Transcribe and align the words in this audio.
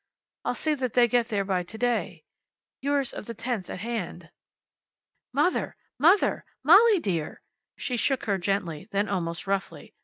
I'll 0.43 0.55
see 0.55 0.73
that 0.73 0.95
they 0.95 1.07
get 1.07 1.27
there 1.27 1.43
to 1.45 1.77
day... 1.77 2.25
yours 2.81 3.13
of 3.13 3.27
the 3.27 3.35
tenth 3.35 3.69
at 3.69 3.81
hand..." 3.81 4.31
"Mother! 5.31 5.75
Mother! 5.99 6.43
Molly 6.63 6.97
dear!" 6.99 7.43
She 7.77 7.97
shook 7.97 8.25
her 8.25 8.39
gently, 8.39 8.87
then 8.91 9.07
almost 9.07 9.45
roughly. 9.45 9.93